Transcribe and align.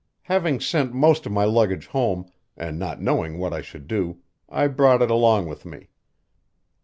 Having 0.23 0.61
sent 0.61 0.95
most 0.95 1.27
of 1.27 1.31
my 1.31 1.43
luggage 1.43 1.85
home, 1.85 2.25
and 2.57 2.79
not 2.79 2.99
knowing 2.99 3.37
what 3.37 3.53
I 3.53 3.61
should 3.61 3.87
do, 3.87 4.17
I 4.49 4.65
brought 4.65 5.03
it 5.03 5.11
along 5.11 5.47
with 5.47 5.63
me." 5.63 5.89